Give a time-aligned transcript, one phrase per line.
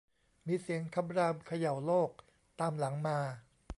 [0.47, 2.11] มีเสียงคำรามเขย่าโลก
[2.61, 3.17] ตามหลังมา